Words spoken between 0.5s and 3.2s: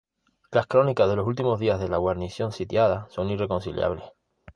Las crónicas de los últimos días de la guarnición sitiada